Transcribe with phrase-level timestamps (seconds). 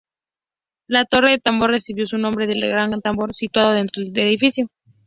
[0.87, 4.67] La Torre del Tambor recibió su nombre del gran tambor situado dentro del edificio.